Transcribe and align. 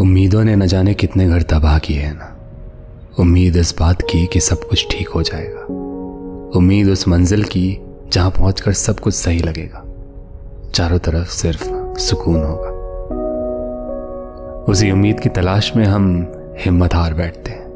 उम्मीदों 0.00 0.44
ने 0.44 0.56
न 0.56 0.66
जाने 0.66 0.94
कितने 0.94 1.28
घर 1.28 1.42
तबाह 1.42 1.78
किए 1.78 2.00
हैं 2.00 2.14
ना। 2.14 2.36
उम्मीद 3.18 3.56
इस 3.56 3.74
बात 3.80 4.02
की 4.02 4.26
कि 4.26 4.40
सब 4.40 4.60
कुछ 4.64 4.86
ठीक 4.90 5.08
हो 5.08 5.22
जाएगा। 5.22 5.60
उम्मीद 6.58 6.88
उस 6.88 7.08
मंजिल 7.08 7.44
की 7.44 7.78
जहाँ 8.12 8.30
पहुंचकर 8.30 8.72
सब 8.72 9.00
कुछ 9.00 9.14
सही 9.14 9.38
लगेगा। 9.38 9.84
चारों 10.74 10.98
तरफ़ 10.98 11.28
सिर्फ़ 11.28 11.94
सुकून 11.98 12.42
होगा। 12.42 12.76
उसी 14.68 14.90
उम्मीद 14.90 15.20
की 15.20 15.28
तलाश 15.28 15.72
में 15.76 15.84
हम 15.84 16.32
हिम्मत 16.58 16.94
हार 16.94 17.14
बैठते 17.14 17.50
हैं। 17.50 17.66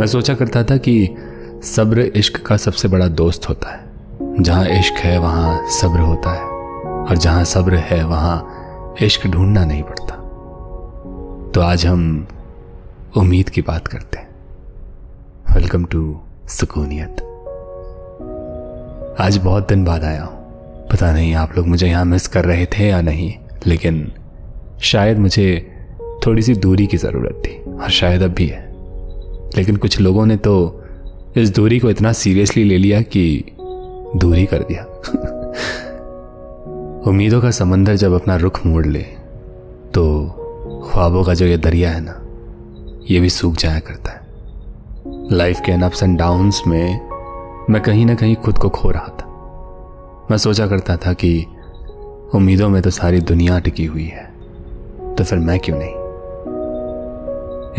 मैं 0.00 0.06
सोचा 0.06 0.34
करता 0.34 0.64
था 0.64 0.76
कि 0.76 1.14
सब्र 1.62 2.00
इश्क 2.00 2.46
का 2.46 2.56
सबसे 2.56 2.88
बड़ा 2.88 3.06
दोस्त 3.06 3.48
होता 3.48 3.72
है। 3.72 3.80
जहाँ 4.42 4.66
इश्क 4.68 4.94
है, 4.94 5.18
वहाँ 5.18 5.68
सब्र 5.68 6.00
होता 6.00 6.32
है। 6.32 6.44
और 7.04 7.16
जहाँ 7.16 7.44
सब्र 7.44 7.74
है, 7.74 8.04
वहाँ 8.04 8.54
इश्क 9.02 9.26
ढूंढना 9.26 9.64
नहीं 9.64 9.82
पड़ता। 9.82 10.17
तो 11.58 11.62
आज 11.62 11.86
हम 11.86 12.28
उम्मीद 13.16 13.48
की 13.48 13.62
बात 13.62 13.86
करते 13.86 14.18
हैं। 14.18 14.28
Welcome 15.54 15.84
to 15.84 16.20
Sukooniyat. 16.48 17.16
आज 19.20 19.36
बहुत 19.36 19.68
दिन 19.68 19.84
बाद 19.84 20.04
आया 20.04 20.24
हूँ। 20.24 20.88
पता 20.88 21.12
नहीं 21.12 21.34
आप 21.34 21.56
लोग 21.56 21.66
मुझे 21.66 21.86
यहाँ 21.86 22.04
मिस 22.04 22.28
कर 22.28 22.44
रहे 22.44 22.66
थे 22.66 22.88
या 22.88 23.00
नहीं, 23.00 23.34
लेकिन 23.66 24.12
शायद 24.82 25.18
मुझे 25.18 25.76
थोड़ी 26.26 26.42
सी 26.42 26.54
दूरी 26.54 26.86
की 26.86 26.96
ज़रूरत 26.96 27.42
थी, 27.46 27.72
और 27.72 27.90
शायद 27.90 28.22
अब 28.22 28.30
भी 28.30 28.46
है। 28.46 28.72
लेकिन 29.56 29.76
कुछ 29.76 30.00
लोगों 30.00 30.26
ने 30.26 30.36
तो 30.36 30.84
इस 31.36 31.54
दूरी 31.54 31.78
को 31.78 31.90
इतना 31.90 32.12
सीरियसली 32.12 32.64
ले 32.64 32.78
लिया 32.78 33.00
कि 33.00 33.44
दूरी 34.16 34.46
कर 34.46 34.58
दिया। 34.58 34.84
उम्मीदों 37.10 37.40
का 37.40 37.50
समंदर 37.50 37.96
जब 37.96 38.12
अपना 38.12 38.36
रुख 38.36 38.66
मोड़ 38.66 38.86
ले 38.86 39.06
तो 39.94 40.34
ख्वाबों 40.98 41.22
का 41.24 41.34
जो 41.34 41.46
ये 41.46 41.56
दरिया 41.56 41.90
है 41.90 42.00
ना, 42.00 42.12
ये 43.06 43.18
भी 43.20 43.28
सूख 43.30 43.56
जाया 43.56 43.80
करता 43.80 44.12
है। 44.12 44.20
लाइफ 45.32 45.60
के 45.66 45.72
इन 45.72 45.82
अप्स 45.82 46.02
एंड 46.02 46.16
डाउन्स 46.18 46.60
में 46.66 47.66
मैं 47.70 47.80
कहीं 47.82 48.06
ना 48.06 48.14
कहीं 48.14 48.34
खुद 48.36 48.58
को 48.58 48.68
खो 48.68 48.90
रहा 48.90 49.08
था। 49.10 50.26
मैं 50.30 50.36
सोचा 50.36 50.66
करता 50.66 50.96
था 50.96 51.12
कि 51.12 51.30
उम्मीदों 52.34 52.68
में 52.68 52.80
तो 52.82 52.90
सारी 52.90 53.20
दुनिया 53.20 53.58
टिकी 53.58 53.84
हुई 53.84 54.06
है 54.06 54.24
तो 55.14 55.24
फिर 55.24 55.38
मैं 55.38 55.58
क्यों 55.58 55.78
नहीं? 55.78 55.94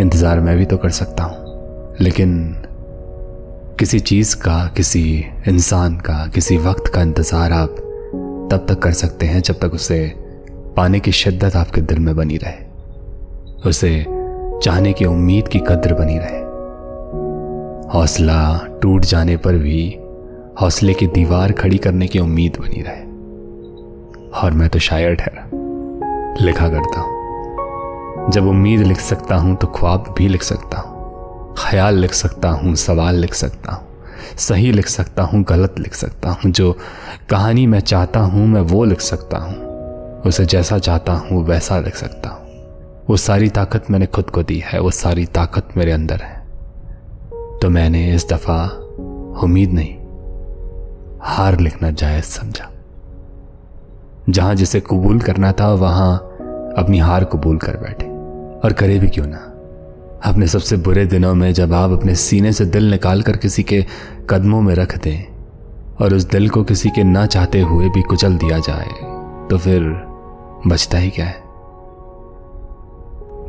इंतज़ार 0.04 0.40
मैं 0.40 0.56
भी 0.58 0.66
तो 0.66 0.78
कर 0.78 0.90
सकता 0.92 1.24
हूँ, 1.24 1.98
लेकिन 2.02 2.56
किसी 3.80 4.00
चीज़ 4.02 4.36
का, 4.38 4.66
किसी 4.78 5.04
इंसान 5.48 5.98
का, 6.00 6.26
किसी 6.28 6.58
वक्त 6.60 6.88
का 6.88 7.02
इंतज़ार 7.02 7.54
आप 7.54 7.76
तब 8.52 8.66
तक 8.70 8.80
कर 8.80 8.94
सकते 8.94 9.26
हैं 9.26 9.42
जब 9.42 9.60
तक 9.60 9.74
उसे 9.74 10.02
पाने 10.78 11.00
की 11.00 11.12
शिद्दत 11.14 11.56
आपके 11.56 11.82
दिल 11.84 12.00
में 12.00 12.16
बनी 12.16 12.38
रहे। 12.38 12.69
उसे 13.66 14.06
चाहने 14.64 14.94
की 14.94 15.06
उम्मीद 15.06 15.48
की 15.48 15.60
कद्र 15.60 15.94
बनी 15.94 16.18
रहे। 16.18 16.40
हौसला 17.94 18.60
टूट 18.82 19.06
जाने 19.06 19.38
पर 19.38 19.54
भी 19.54 20.00
हौसले 20.62 20.94
की 20.94 21.08
दीवार 21.08 21.52
खड़ी 21.52 21.78
करने 21.78 22.08
की 22.08 22.20
उम्मीद 22.20 22.58
बनी 22.60 22.82
रहे। 22.82 23.02
और 24.42 24.52
मैं 24.52 24.70
तो 24.70 24.80
शायर 24.80 25.16
ठहरा, 25.16 25.50
लिखा 26.42 26.70
करता 26.70 27.02
हूँ। 27.02 28.32
जब 28.32 28.48
उम्मीद 28.48 28.82
लिख 28.82 29.00
सकता 29.00 29.36
हूँ 29.36 29.56
तो 29.56 29.68
ख्वाब 29.68 30.14
भी 30.18 30.28
लिख 30.28 30.44
सकता 30.44 30.78
हूँ। 30.78 31.56
ख्याल 31.60 31.98
लिख 31.98 32.14
सकता 32.14 32.50
हूँ, 32.50 32.76
सवाल 32.76 33.16
लिख 33.16 33.34
सकता 33.34 33.72
हूँ, 33.72 33.88
सही 34.38 34.72
लिख 34.72 34.88
सकता 34.88 35.24
हूँ, 35.24 35.44
गलत 35.44 35.80
लिख 35.80 35.94
सकता 35.94 36.30
हूँ, 36.30 36.52
जो 36.52 36.78
कहानी 37.30 37.68
मैं 37.68 37.80
चाहता 37.80 38.20
हूँ 38.20 38.48
मैं 38.48 38.62
वो 38.62 38.84
लिख 38.84 39.02
सकता 39.02 39.38
हूँ। 39.38 40.22
उसे 40.22 40.46
जैसा 40.46 40.78
चाहता 40.80 41.14
हूँ 41.14 41.46
वैसा 41.46 41.80
लिख 41.80 41.96
सकता 41.96 42.30
हूँ। 42.30 42.39
वो 43.10 43.18
सारी 43.18 43.50
ताकत 43.50 43.86
मैंने 43.92 44.06
खुद 44.06 44.30
को 44.30 44.44
दी 44.44 44.58
है, 44.66 44.80
वो 44.80 44.92
सारी 44.92 45.26
ताकत 45.26 45.70
मेरे 45.78 45.92
अंदर 45.92 46.16
है। 46.16 46.40
तो 47.62 47.70
मैंने 47.70 48.16
इस 48.16 48.28
दफ़ा 48.30 48.66
उम्मीद 49.44 49.72
नहीं, 49.74 49.96
हार 51.22 51.60
लिखना 51.60 51.92
जायज़ 51.92 52.26
समझा। 52.26 52.70
जहाँ 54.30 54.56
जिसे 54.56 54.80
कबूल 54.80 55.20
करना 55.20 55.52
था, 55.52 55.74
वहाँ 55.74 56.16
अपनी 56.78 57.00
हार 57.00 57.24
कबूल 57.24 57.58
कर 57.58 57.78
बैठे। 57.78 58.06
और 58.60 58.74
करे 58.74 59.00
भी 59.00 59.08
क्यों 59.08 59.26
ना? 59.28 59.42
अपने 60.24 60.48
सबसे 60.48 60.78
बुरे 60.78 61.06
दिनों 61.06 61.36
में 61.36 61.54
जब 61.54 61.74
आप 61.74 61.92
अपने 61.92 62.16
सीने 62.16 62.54
से 62.54 62.66
दिल 62.66 62.90
निकाल 62.92 63.22
कर 63.22 63.38
किसी 63.38 63.64
के 63.64 63.86
कदमों 64.30 64.62
में 64.62 64.74
रख 64.76 64.98
दें, 64.98 65.26
और 66.02 66.14
उस 66.14 66.24
दिल 66.24 66.50
को 66.50 66.64
किसी 66.64 66.90
के 66.90 67.04
ना 67.04 67.26
चाहते 67.26 67.62
हुए 67.62 67.90
भी 67.90 68.02
कुचल 68.02 68.38
दिया 68.38 68.60
जाए 68.60 68.90
तो 69.50 69.58
फिर 69.58 69.92
बचता 70.68 70.98
ही 70.98 71.10
क्या 71.10 71.26
है? 71.26 71.49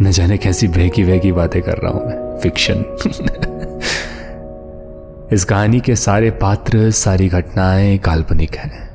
न 0.02 0.10
जाने 0.10 0.38
कैसी 0.38 0.68
बहकी 0.68 1.04
बहकी 1.04 1.32
बातें 1.32 1.62
कर 1.62 1.72
रहा 1.72 1.92
हूँ 1.92 2.06
मैं। 2.06 2.38
फिक्शन 2.38 2.84
इस 5.32 5.44
कहानी 5.44 5.80
के 5.80 5.96
सारे 5.96 6.30
पात्र, 6.30 6.90
सारी 6.90 7.28
घटनाएँ 7.28 7.98
काल्पनिक 7.98 8.54
हैं। 8.54 8.90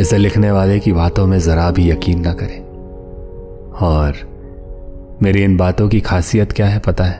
इसे 0.00 0.18
लिखने 0.18 0.50
वाले 0.50 0.78
की 0.78 0.92
बातों 0.92 1.26
में 1.26 1.38
जरा 1.38 1.70
भी 1.70 1.90
यकीन 1.90 2.20
ना 2.20 2.32
करें। 2.32 2.60
और 3.72 4.14
मेरी 5.22 5.42
इन 5.42 5.56
बातों 5.56 5.88
की 5.88 6.00
खासियत 6.00 6.52
क्या 6.52 6.66
है 6.66 6.78
पता 6.78 7.04
है? 7.04 7.18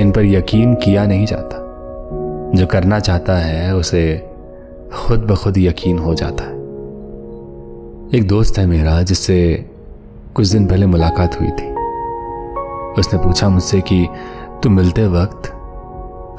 इन 0.00 0.12
पर 0.16 0.24
यकीन 0.24 0.74
किया 0.74 1.06
नहीं 1.06 1.26
जाता। 1.26 1.56
जो 2.54 2.66
करना 2.66 3.00
चाहता 3.00 3.36
है, 3.36 3.76
उसे 3.76 4.28
खुद 4.94 5.20
ब 5.20 5.34
खुद 5.34 5.58
यकीन 5.58 5.98
हो 5.98 6.14
जाता 6.14 6.44
है। 6.44 6.54
एक 8.14 8.28
दोस्त 8.28 8.58
है 8.58 8.66
मेरा, 8.66 9.02
जिससे 9.02 9.66
कुछ 10.34 10.48
दिन 10.48 10.66
पहले 10.66 10.86
मुलाकात 10.86 11.40
हुई 11.40 11.48
थी। 11.48 11.69
उसने 12.98 13.18
पूछा 13.24 13.48
मुझसे 13.48 13.80
कि, 13.80 14.08
तुम 14.62 14.72
मिलते 14.72 15.06
वक्त, 15.06 15.46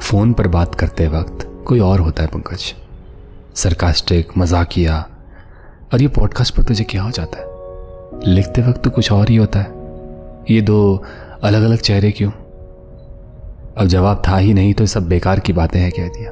फ़ोन 0.02 0.32
पर 0.32 0.48
बात 0.48 0.74
करते 0.74 1.08
वक्त 1.08 1.64
कोई 1.66 1.80
और 1.80 2.00
होता 2.00 2.22
है 2.22 2.28
पंकज? 2.28 2.74
सरकास्टिक 3.54 4.28
मजाकिया। 4.38 5.08
और 5.94 6.02
ये 6.02 6.08
पॉडकास्ट 6.08 6.56
पर 6.56 6.62
तुझे 6.62 6.84
क्या 6.84 7.02
हो 7.02 7.10
जाता 7.10 7.38
है? 7.38 7.52
लिखते 8.34 8.62
वक्त 8.62 8.82
तो 8.82 8.90
कुछ 8.90 9.12
और 9.12 9.28
ही 9.28 9.36
होता 9.36 9.58
है। 9.58 9.72
ये 10.50 10.60
दो 10.60 11.02
अलग 11.42 11.62
अलग 11.62 11.78
चेहरे 11.78 12.10
क्यों? 12.10 12.30
अब 13.76 13.84
जवाब 13.84 14.22
था 14.28 14.36
ही 14.36 14.54
नहीं 14.54 14.74
तो 14.74 14.86
सब 14.86 15.08
बेकार 15.08 15.40
की 15.40 15.52
बातें 15.52 15.80
हैं, 15.80 15.92
कह 15.92 16.08
दिया। 16.08 16.30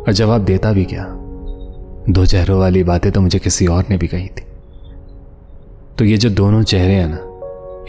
और 0.00 0.12
जवाब 0.12 0.40
देता 0.40 0.72
भी 0.72 0.84
क्या? 0.84 1.06
दो 2.12 2.26
चेहरों 2.26 2.60
वाली 2.60 2.84
बातें 2.84 3.12
तो 3.12 3.20
मुझे 3.20 3.38
किसी 3.38 3.66
और 3.66 3.84
ने 3.90 3.96
भी 3.96 4.06
कही 4.06 4.28
थी। 4.28 4.46
तो 5.98 6.04
ये 6.04 6.16
जो 6.16 6.30
दोनों 6.30 6.62
चेहरे 6.62 6.94
हैं 6.94 7.08
ना, 7.08 7.18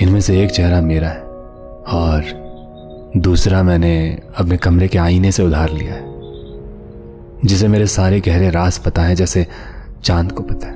इनमें 0.01 0.21
से 0.21 0.43
एक 0.43 0.51
चेहरा 0.51 0.81
मेरा 0.81 1.07
है। 1.07 1.30
और 1.87 2.41
दूसरा 3.17 3.63
मैंने 3.63 4.21
अपने 4.37 4.57
कमरे 4.57 4.87
के 4.87 4.97
आईने 4.97 5.31
से 5.31 5.43
उधार 5.43 5.69
लिया 5.69 5.93
है, 5.93 6.03
जिसे 7.45 7.67
मेरे 7.67 7.87
सारे 7.87 8.19
गहरे 8.19 8.49
रास 8.49 8.77
पता 8.77 9.01
है, 9.01 9.15
जैसे 9.15 9.47
चाँद 10.03 10.31
को 10.31 10.43
पता 10.43 10.67
है। 10.67 10.73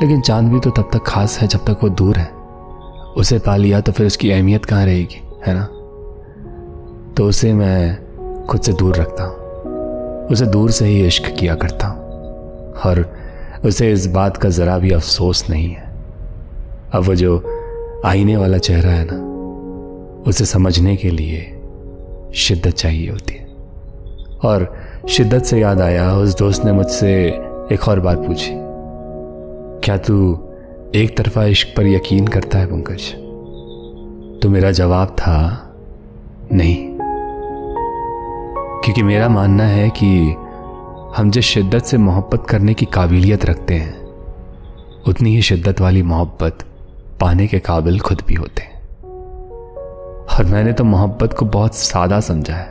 लेकिन 0.00 0.20
चाँद 0.20 0.52
भी 0.52 0.60
तो 0.60 0.70
तब 0.70 0.90
तक 0.92 1.04
खास 1.06 1.38
है 1.38 1.48
जब 1.48 1.58
तक 1.58 1.78
वो 1.82 1.88
दूर 1.88 2.16
है। 2.16 2.30
उसे 3.16 3.38
पा 3.38 3.56
लिया 3.56 3.80
तो 3.80 3.92
फिर 3.92 4.06
उसकी 4.06 4.30
अहमियत 4.30 4.64
कहाँ 4.64 4.84
रहेगी, 4.86 5.22
है 5.46 5.54
ना? 5.54 5.64
तो 7.16 7.28
उसे 7.28 7.52
मैं 7.52 7.98
खुद 8.46 8.60
से 8.60 8.72
दूर 8.72 8.96
रखता 8.96 9.24
हूँ। 9.24 9.34
उसे 10.26 10.46
दूर 10.46 10.70
से 10.70 10.86
ही 10.86 11.06
इश्क 11.06 11.36
किया 11.40 11.54
करता 11.54 11.86
हूँ। 11.86 12.02
और 12.72 13.14
उसे 13.64 13.92
इस 13.92 14.06
बात 14.06 14.36
का 14.36 14.48
ज़रा 14.48 14.78
भी 14.78 14.90
अफसोस 14.90 15.50
नहीं 15.50 15.68
है। 15.68 15.92
अब 16.92 17.02
वो 17.02 17.14
जो 17.14 17.62
आईने 18.06 18.36
वाला 18.36 18.58
चेहरा 18.58 18.90
है 18.90 19.08
ना 19.10 19.31
उसे 20.26 20.44
समझने 20.44 20.96
के 20.96 21.10
लिए 21.10 21.60
शिद्दत 22.34 22.70
चाहिए 22.70 23.10
होती 23.10 23.34
है। 23.34 23.46
और 24.44 24.76
शिद्दत 25.08 25.42
से 25.42 25.60
याद 25.60 25.80
आया, 25.80 26.14
उस 26.14 26.38
दोस्त 26.38 26.64
ने 26.64 26.72
मुझसे 26.72 27.24
एक 27.72 27.88
और 27.88 28.00
बात 28.00 28.18
पूछी। 28.18 28.50
क्या 29.84 29.96
तू 29.96 30.48
एक 30.94 31.16
तरफा 31.16 31.44
इश्क 31.44 31.68
पर 31.76 31.86
यकीन 31.86 32.26
करता 32.26 32.58
है, 32.58 32.66
पंकज? 32.66 33.12
तो 34.42 34.48
मेरा 34.50 34.70
जवाब 34.70 35.08
था, 35.08 35.68
नहीं। 36.52 36.76
क्योंकि 38.80 39.02
मेरा 39.02 39.28
मानना 39.28 39.64
है 39.64 39.90
कि 39.90 40.36
हम 41.16 41.30
जिस 41.30 41.44
शिद्दत 41.44 41.82
से 41.82 41.98
मोहब्बत 41.98 42.46
करने 42.48 42.74
की 42.74 42.86
काबिलियत 42.86 43.46
रखते 43.46 43.74
हैं, 43.74 44.02
उतनी 45.08 45.34
ही 45.34 45.42
शिद्दत 45.42 45.80
वाली 45.80 46.02
मोहब्बत 46.02 46.58
पाने 47.20 47.46
के 47.46 47.58
काबिल 47.58 48.00
खुद 48.00 48.22
भी 48.28 48.34
होते 48.34 48.62
हैं। 48.62 48.71
और 50.32 50.44
मैंने 50.44 50.72
तो 50.72 50.84
मोहब्बत 50.84 51.32
को 51.32 51.46
बहुत 51.46 51.74
सादा 51.74 52.20
समझा 52.20 52.54
है। 52.54 52.70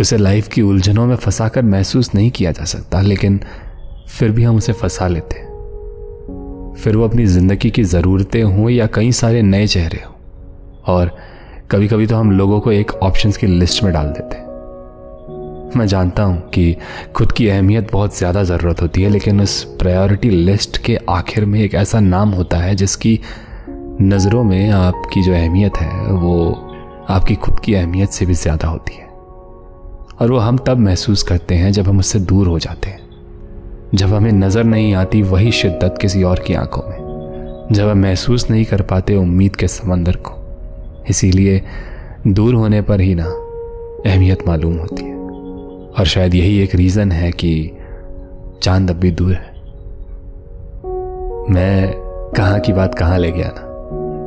उसे 0.00 0.16
लाइफ 0.16 0.48
की 0.48 0.62
उलझनों 0.62 1.06
में 1.06 1.16
फंसा 1.16 1.48
कर 1.48 1.62
महसूस 1.62 2.14
नहीं 2.14 2.30
किया 2.30 2.52
जा 2.52 2.64
सकता, 2.64 3.00
लेकिन 3.00 3.40
फिर 4.08 4.30
भी 4.30 4.44
हम 4.44 4.56
उसे 4.56 4.72
फंसा 4.72 5.08
लेते 5.08 5.42
फिर 6.74 6.96
वो 6.96 7.04
अपनी 7.04 7.26
ज़िंदगी 7.26 7.70
की 7.70 7.82
ज़रूरतें 7.84 8.42
हों 8.42 8.70
या 8.70 8.86
कई 8.86 9.12
सारे 9.12 9.42
नए 9.42 9.66
चेहरे 9.66 10.02
हों, 10.04 10.14
और 10.86 11.16
कभी 11.70 11.88
कभी 11.88 12.06
तो 12.06 12.16
हम 12.16 12.30
लोगों 12.32 12.60
को 12.60 12.72
एक 12.72 12.92
ऑप्शंस 12.92 13.36
की 13.36 13.46
लिस्ट 13.46 13.82
में 13.84 13.92
डाल 13.92 14.12
देते 14.18 14.42
मैं 15.78 15.86
जानता 15.86 16.22
हूँ 16.22 16.40
कि 16.50 16.76
खुद 17.16 17.32
की 17.32 17.48
अहमियत 17.48 17.92
बहुत 17.92 18.18
ज़्यादा 18.18 18.42
ज़रूरत 18.42 18.82
होती 18.82 19.02
है, 19.02 19.08
लेकिन 19.10 19.40
उस 19.40 19.62
प्रायोरिटी 19.78 20.30
लिस्ट 20.30 20.78
के 20.78 20.98
आखिर 21.10 21.44
में 21.44 21.60
एक 21.60 21.74
ऐसा 21.74 22.00
नाम 22.00 22.30
होता 22.30 22.58
है 22.58 22.74
जिसकी 22.74 23.18
नज़रों 24.02 24.44
में 24.44 24.70
आपकी 24.70 25.22
जो 25.22 25.32
अहमियत 25.32 25.76
है, 25.76 26.06
वो 26.06 26.50
आपकी 27.08 27.34
खुद 27.34 27.60
की 27.60 27.74
अहमियत 27.74 28.08
से 28.08 28.26
भी 28.26 28.34
ज़्यादा 28.34 28.68
होती 28.68 28.94
है। 28.94 29.06
और 30.20 30.32
वो 30.32 30.38
हम 30.38 30.58
तब 30.58 30.78
महसूस 30.78 31.22
करते 31.22 31.54
हैं 31.54 31.72
जब 31.72 31.88
हम 31.88 31.98
उससे 31.98 32.18
दूर 32.18 32.48
हो 32.48 32.58
जाते 32.58 32.90
हैं। 32.90 33.00
जब 33.94 34.06
हमें 34.06 34.32
नज़र 34.32 34.64
नहीं 34.64 34.94
आती 34.94 35.22
वही 35.22 35.52
शिद्दत 35.52 35.98
किसी 36.00 36.22
और 36.22 36.38
की 36.38 36.54
आँखों 36.54 36.82
में। 36.90 36.96
जब 37.72 37.88
हम 37.88 37.98
महसूस 37.98 38.50
नहीं 38.50 38.64
कर 38.64 38.82
पाते 38.82 39.16
उम्मीद 39.16 39.56
के 39.56 39.68
समंदर 39.68 40.16
को। 40.16 40.34
इसीलिए 41.10 41.62
दूर 42.26 42.54
होने 42.54 42.82
पर 42.82 43.00
ही 43.00 43.14
ना 43.14 43.26
अहमियत 44.10 44.48
मालूम 44.48 44.76
होती 44.76 45.04
है। 45.04 45.16
और 45.88 46.04
शायद 46.04 46.34
यही 46.34 46.58
एक 46.58 46.74
रीज़न 46.74 47.12
है 47.12 47.32
कि 47.32 47.78
चाँद 48.62 48.90
अब 48.90 48.96
भी 48.96 49.10
दूर 49.10 49.32
है। 49.32 49.54
मैं 51.54 51.92
कहाँ 52.36 52.60
की 52.60 52.72
बात 52.72 52.94
कहाँ 52.94 53.18
ले 53.18 53.32
गया 53.32 53.48
ना? 53.48 53.70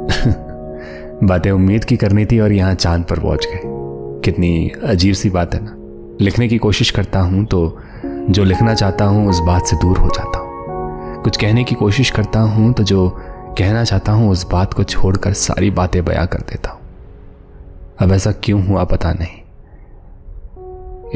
बातें 1.23 1.51
उम्मीद 1.51 1.83
की 1.83 1.97
करनी 1.97 2.25
थी 2.25 2.39
और 2.39 2.51
यहाँ 2.51 2.73
चाँद 2.75 3.03
पर 3.03 3.19
पहुँच 3.19 3.45
गए। 3.45 3.61
कितनी 4.25 4.71
अजीब 4.83 5.13
सी 5.13 5.29
बात 5.29 5.55
है 5.55 5.61
ना। 5.63 5.73
लिखने 6.21 6.47
की 6.47 6.57
कोशिश 6.57 6.91
करता 6.91 7.19
हूँ 7.19 7.45
तो 7.45 7.77
जो 8.05 8.43
लिखना 8.43 8.73
चाहता 8.73 9.05
हूँ, 9.05 9.29
उस 9.29 9.39
बात 9.39 9.65
से 9.65 9.75
दूर 9.75 9.97
हो 9.97 10.07
जाता 10.07 10.39
हूँ। 10.39 10.47
कुछ 11.23 11.37
कहने 11.37 11.63
की 11.63 11.75
कोशिश 11.75 12.09
करता 12.09 12.39
हूँ 12.39 12.73
तो 12.73 12.83
जो 12.83 13.09
कहना 13.57 13.83
चाहता 13.83 14.11
हूँ, 14.11 14.29
उस 14.29 14.51
बात 14.51 14.73
को 14.73 14.83
छोड़कर 14.83 15.33
सारी 15.33 15.71
बातें 15.71 16.05
बयां 16.05 16.27
कर 16.27 16.39
देता 16.39 16.71
हूँ। 16.71 16.79
अब 17.99 18.11
ऐसा 18.11 18.31
क्यों 18.31 18.67
हुआ 18.67 18.83
पता 18.83 19.13
नहीं। 19.13 19.41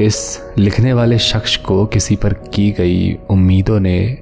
इस 0.06 0.42
लिखने 0.58 0.92
वाले 0.92 1.18
शख्स 1.18 1.56
को 1.56 1.86
किसी 1.86 2.16
पर 2.16 2.32
की 2.32 2.70
गई 2.70 3.18
उम्मीदों 3.30 3.80
ने 3.80 4.18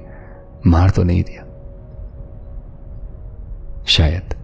मार 0.67 0.89
तो 0.89 1.03
नहीं 1.03 1.23
दिया। 1.23 1.45
शायद। 3.87 4.40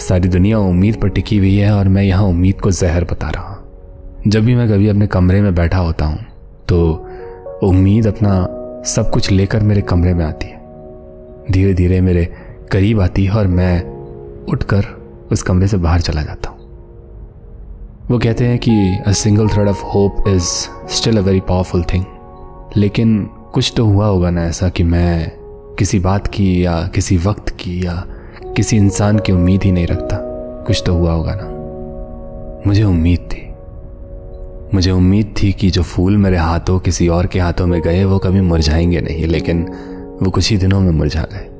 सारी 0.00 0.28
दुनिया 0.28 0.58
उम्मीद 0.58 0.96
पर 0.96 1.08
टिकी 1.08 1.38
हुई 1.38 1.54
है 1.56 1.70
और 1.72 1.88
मैं 1.88 2.02
यहाँ 2.02 2.24
उम्मीद 2.24 2.60
को 2.60 2.70
जहर 2.70 3.04
बता 3.04 3.30
रहा 3.30 3.42
हूँ। 3.44 3.56
जब 4.26 4.44
भी 4.44 4.54
मैं 4.54 4.68
कभी 4.68 4.88
अपने 4.88 5.06
कमरे 5.06 5.40
में 5.40 5.54
बैठा 5.54 5.78
होता 5.78 6.04
हूँ 6.04 6.18
तो 6.68 6.78
उम्मीद 7.62 8.06
अपना 8.06 8.34
सब 8.86 9.10
कुछ 9.10 9.30
लेकर 9.30 9.62
मेरे 9.62 9.82
कमरे 9.82 10.14
में 10.14 10.24
आती 10.24 10.46
है। 10.46 10.56
धीरे 11.50 11.74
धीरे 11.74 12.00
मेरे 12.00 12.24
करीब 12.72 13.00
आती 13.00 13.24
है 13.24 13.32
और 13.32 13.46
मैं 13.46 13.82
उठकर 14.44 14.84
उस 15.32 15.42
कमरे 15.42 15.68
से 15.68 15.76
बाहर 15.76 16.00
चला 16.00 16.22
जाता 16.22 16.50
हूँ। 16.50 16.56
वो 18.10 18.18
कहते 18.18 18.44
हैं 18.44 18.58
कि 18.58 18.72
a 19.06 19.12
single 19.12 19.48
thread 19.48 19.68
of 19.68 19.82
hope 19.84 20.24
is 20.28 20.44
still 20.94 21.18
a 21.18 21.20
very 21.20 21.40
powerful 21.40 21.82
thing 21.84 22.04
लेकिन 22.76 23.18
कुछ 23.54 23.72
तो 23.76 23.84
हुआ 23.84 24.06
होगा 24.06 24.30
ना 24.30 24.44
ऐसा 24.44 24.68
कि 24.68 24.82
मैं 24.84 25.32
किसी 25.78 25.98
बात 25.98 26.26
की 26.26 26.64
या 26.64 26.80
किसी 26.94 27.16
वक्त 27.16 27.48
की 27.60 27.86
या 27.86 27.94
किसी 28.58 28.76
इंसान 28.76 29.18
की 29.18 29.32
उम्मीद 29.32 29.62
ही 29.62 29.72
नहीं 29.72 29.86
रखता। 29.86 30.16
कुछ 30.66 30.82
तो 30.86 30.94
हुआ 30.94 31.12
होगा 31.12 31.34
ना। 31.42 31.44
मुझे 32.66 32.84
उम्मीद 32.84 33.18
थी। 33.18 33.52
मुझे 34.74 34.90
उम्मीद 34.90 35.34
थी 35.42 35.52
कि 35.52 35.70
जो 35.70 35.82
फूल 35.82 36.16
मेरे 36.16 36.36
हाथों, 36.36 36.78
किसी 36.78 37.08
और 37.08 37.26
के 37.26 37.38
हाथों 37.38 37.66
में 37.66 37.82
गए, 37.82 38.04
वो 38.04 38.18
कभी 38.18 38.40
मुरझाएँगे 38.40 39.00
नहीं, 39.00 39.26
लेकिन 39.26 39.62
वो 40.22 40.30
कुछ 40.30 40.50
ही 40.50 40.56
दिनों 40.56 40.80
में 40.80 40.90
मुरझा 40.90 41.22
गए। 41.22 41.50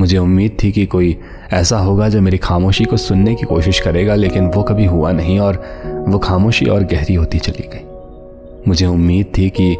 मुझे 0.00 0.18
उम्मीद 0.18 0.56
थी 0.62 0.72
कि 0.72 0.86
कोई 0.86 1.18
ऐसा 1.52 1.78
होगा 1.78 2.08
जो 2.08 2.20
मेरी 2.20 2.38
खामोशी 2.38 2.84
को 2.84 2.96
सुनने 2.96 3.34
की 3.34 3.46
कोशिश 3.46 3.80
करेगा, 3.80 4.14
लेकिन 4.14 4.46
वो 4.46 4.62
कभी 4.62 4.86
हुआ 4.86 5.12
नहीं 5.12 5.40
और 5.40 5.64
वो 6.08 6.18
खामोशी 6.18 6.66
और 6.66 6.82
गहरी 6.82 7.14
होती 7.14 7.38
चली 7.38 7.68
गई। 7.74 7.86
मुझे 8.68 8.86
उम्मीद 8.86 9.26
थी 9.38 9.50
कि 9.50 9.76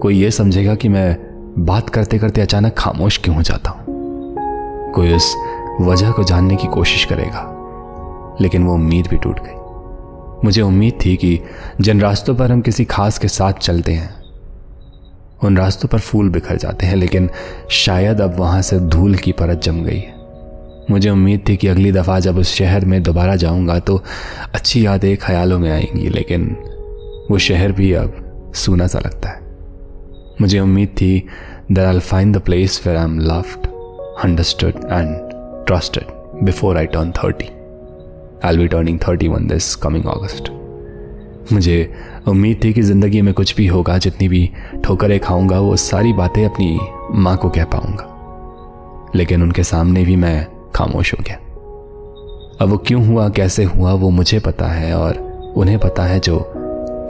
कोई 0.00 0.16
ये 0.22 0.30
समझेगा 0.30 0.74
कि 0.74 0.88
मैं 0.88 1.16
बात 1.58 1.90
करते 1.90 2.18
करते 2.18 2.40
अचानक 2.40 2.74
खामोश 2.78 3.20
क्यों 3.24 3.36
हो 3.36 3.42
जाता 3.42 3.70
हूँ। 3.70 3.82
कोई 4.92 5.12
उस 5.12 5.51
वजह 5.80 6.10
को 6.10 6.24
जानने 6.24 6.56
की 6.56 6.66
कोशिश 6.66 7.04
करेगा। 7.04 7.48
लेकिन 8.40 8.64
वो 8.64 8.74
उम्मीद 8.74 9.06
भी 9.06 9.16
टूट 9.16 9.40
गई। 9.40 9.60
मुझे 10.44 10.62
उम्मीद 10.62 10.98
थी 11.06 11.16
कि 11.16 11.40
जिन 11.80 12.00
रास्तों 12.00 12.34
पर 12.34 12.52
हम 12.52 12.60
किसी 12.60 12.84
खास 12.84 13.18
के 13.18 13.28
साथ 13.28 13.52
चलते 13.52 13.92
हैं, 13.92 14.22
उन 15.44 15.56
रास्तों 15.56 15.88
पर 15.88 15.98
फूल 15.98 16.28
बिखर 16.30 16.56
जाते 16.56 16.86
हैं, 16.86 16.96
लेकिन 16.96 17.30
शायद 17.70 18.20
अब 18.20 18.38
वहाँ 18.38 18.62
से 18.62 18.80
धूल 18.80 19.14
की 19.14 19.32
परत 19.32 19.62
जम 19.62 19.82
गई 19.82 19.98
है। 19.98 20.14
मुझे 20.90 21.10
उम्मीद 21.10 21.44
थी 21.48 21.56
कि 21.56 21.68
अगली 21.68 21.92
दफ़ा 21.92 22.18
जब 22.20 22.38
उस 22.38 22.54
शहर 22.54 22.84
में 22.84 23.02
दोबारा 23.02 23.36
जाऊँगा 23.36 23.78
तो 23.78 24.02
अच्छी 24.54 24.86
यादें 24.86 25.16
ख्यालों 25.16 25.58
में 25.58 25.70
आएँगी, 25.70 26.08
लेकिन 26.08 26.56
वो 27.30 27.38
शहर 27.38 27.72
भी 27.72 27.92
अब 27.92 28.52
सूना 28.54 28.86
सा 28.86 28.98
लगता 28.98 29.28
है। 29.28 29.40
मुझे 30.40 30.60
उम्मीद 30.60 30.88
थी 30.88 31.26
that 31.72 31.86
I 31.86 31.98
find 31.98 32.36
the 32.36 32.40
place 32.40 32.82
where 32.86 32.96
I 32.96 33.04
am 33.04 33.18
loved 33.18 33.66
understood 34.24 34.74
and 34.76 35.31
before 36.44 36.76
I 36.76 36.86
turn 36.86 37.12
thirty 37.12 37.44
I 38.48 38.56
be 38.56 38.68
turning 38.68 38.98
thirty 39.08 39.28
one 39.28 39.46
this 39.46 39.76
coming 39.76 40.06
August 40.06 40.50
मुझे 41.52 41.94
उम्मीद 42.28 42.60
थी 42.64 42.72
कि 42.72 42.82
ज़िंदगी 42.82 43.22
में 43.22 43.34
कुछ 43.34 43.56
भी 43.56 43.66
होगा, 43.66 43.98
जितनी 43.98 44.28
भी 44.28 44.50
ठोकरें 44.84 45.20
खाऊँगा, 45.20 45.60
वो 45.60 45.76
सारी 45.76 46.12
बातें 46.12 46.44
अपनी 46.44 46.80
माँ 47.10 47.36
को 47.36 47.50
कह 47.50 47.64
पाऊँगा। 47.64 48.08
लेकिन 49.14 49.42
उनके 49.42 49.62
सामने 49.62 50.04
भी 50.04 50.16
मैं 50.16 50.46
खामोश 50.74 51.14
हो 51.14 51.24
गया। 51.26 51.36
अब 52.60 52.68
वो 52.68 52.76
क्यों 52.76 53.06
हुआ, 53.06 53.28
कैसे 53.28 53.64
हुआ, 53.64 53.92
वो 53.92 54.10
मुझे 54.10 54.38
पता 54.38 54.66
है 54.66 54.94
और 54.94 55.14
उन्हें 55.56 55.78
पता 55.78 56.02
है 56.02 56.20
जो 56.20 56.52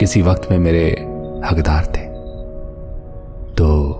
किसी 0.00 0.22
वक्त 0.22 0.48
में 0.50 0.58
मेरे 0.58 0.90
हकदार 1.44 1.84
थे। 1.84 2.06
तो 3.54 3.90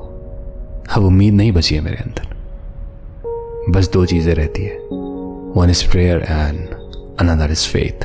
अब 0.97 1.05
उम्मीद 1.05 1.35
नहीं 1.35 1.53
बची 1.53 1.75
है 1.75 1.81
मेरे 1.81 1.97
अंदर। 1.97 2.32
बस 3.73 3.91
दो 3.93 4.05
चीज़ें 4.07 4.35
रहती 4.35 4.63
है। 4.63 4.77
One 5.57 5.71
is 5.71 5.91
prayer 5.91 6.23
and 6.23 6.69
another 7.21 7.51
is 7.51 7.69
faith 7.69 8.05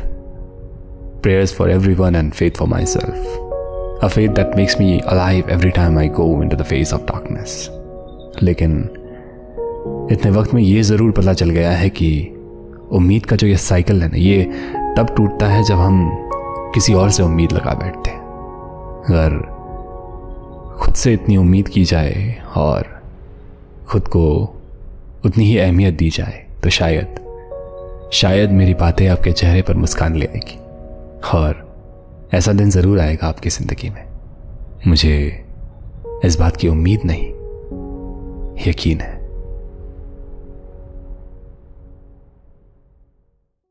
prayers 1.23 1.53
for 1.53 1.71
every 1.71 1.93
one 1.93 2.15
and 2.15 2.31
faith 2.33 2.51
for 2.51 2.67
myself 2.85 4.03
a 4.03 4.07
faith 4.07 4.29
that 4.29 4.55
makes 4.57 4.79
me 4.79 4.99
alive 4.99 5.49
every 5.49 5.69
time 5.69 5.97
I 5.99 6.07
go 6.07 6.41
into 6.49 6.57
the 6.57 6.61
face 6.61 6.93
of 6.93 7.01
darkness 7.01 7.69
लेकिन 8.43 8.79
इतने 10.11 10.31
वक्त 10.31 10.53
में 10.53 10.61
ये 10.61 10.81
ज़रूर 10.83 11.11
पता 11.11 11.33
चल 11.33 11.49
गया 11.49 11.71
है 11.71 11.89
कि 11.89 12.09
उम्मीद 12.91 13.25
का 13.25 13.35
जो 13.35 13.47
ये 13.47 13.57
साइकिल 13.57 14.03
है 14.03 14.09
ना, 14.09 14.17
ये 14.17 14.43
तब 14.97 15.13
टूटता 15.17 15.47
है 15.47 15.63
जब 15.63 15.75
हम 15.75 16.09
किसी 16.73 16.93
और 16.93 17.09
से 17.09 17.23
उम्मीद 17.23 17.51
लगा 17.51 17.73
बैठते 17.73 18.09
हैं। 18.09 18.19
अगर 19.09 19.39
खुद 20.79 20.93
से 20.93 21.13
इतनी 21.13 21.37
उम्मीद 21.37 21.67
की 21.67 21.83
जाए 21.83 22.35
और 22.57 23.01
खुद 23.87 24.07
को 24.07 24.53
उतनी 25.27 25.45
ही 25.45 25.57
अहमियत 25.57 25.93
दी 25.93 26.09
जाए 26.09 26.45
तो 26.63 26.69
शायद 26.69 28.09
शायद 28.13 28.51
मेरी 28.51 28.73
बातें 28.73 29.07
आपके 29.07 29.31
चेहरे 29.31 29.61
पर 29.61 29.73
मुस्कान 29.75 30.15
ले 30.15 30.25
आएगी। 30.25 30.59
और 31.37 31.65
ऐसा 32.33 32.53
दिन 32.53 32.69
ज़रूर 32.69 32.99
आएगा 32.99 33.27
आपकी 33.27 33.49
ज़िंदगी 33.49 33.89
में। 33.89 34.03
मुझे 34.87 35.45
इस 36.25 36.39
बात 36.39 36.57
की 36.57 36.67
उम्मीद 36.67 37.01
नहीं, 37.05 37.27
यकीन 38.67 39.01
है। 39.01 39.16